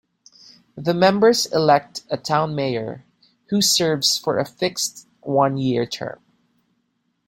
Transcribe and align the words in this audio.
The 0.75 0.95
members 0.95 1.45
elect 1.53 2.05
a 2.09 2.17
town 2.17 2.55
mayor, 2.55 3.05
who 3.49 3.61
serves 3.61 4.17
for 4.17 4.39
a 4.39 4.45
fixed 4.47 5.07
one-year 5.21 5.85
term. 5.85 6.19